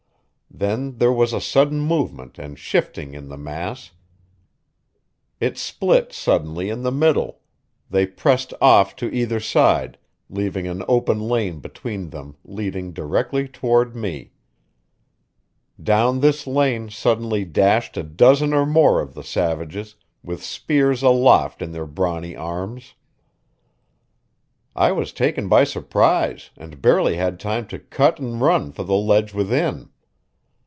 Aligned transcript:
Then 0.53 0.97
there 0.97 1.13
was 1.13 1.31
a 1.31 1.39
sudden 1.39 1.79
movement 1.79 2.37
and 2.37 2.59
shifting 2.59 3.13
in 3.13 3.29
the 3.29 3.37
mass; 3.37 3.91
it 5.39 5.57
split 5.57 6.11
suddenly 6.11 6.69
in 6.69 6.83
the 6.83 6.91
middle; 6.91 7.39
they 7.89 8.05
pressed 8.05 8.53
off 8.59 8.93
to 8.97 9.09
either 9.15 9.39
side, 9.39 9.97
leaving 10.29 10.67
an 10.67 10.83
open 10.89 11.21
lane 11.21 11.61
between 11.61 12.09
them 12.09 12.35
leading 12.43 12.91
directly 12.91 13.47
toward 13.47 13.95
me. 13.95 14.33
Down 15.81 16.19
this 16.19 16.45
lane 16.45 16.89
suddenly 16.89 17.45
dashed 17.45 17.95
a 17.95 18.03
dozen 18.03 18.53
or 18.53 18.65
more 18.65 18.99
of 18.99 19.13
the 19.13 19.23
savages, 19.23 19.95
with 20.21 20.43
spears 20.43 21.01
aloft 21.01 21.61
in 21.61 21.71
their 21.71 21.87
brawny 21.87 22.35
arms. 22.35 22.93
I 24.75 24.91
was 24.91 25.13
taken 25.13 25.47
by 25.47 25.63
surprise 25.63 26.51
and 26.57 26.81
barely 26.81 27.15
had 27.15 27.39
time 27.39 27.67
to 27.67 27.79
cut 27.79 28.19
and 28.19 28.41
run 28.41 28.73
for 28.73 28.83
the 28.83 28.93
ledge 28.97 29.33
within. 29.33 29.87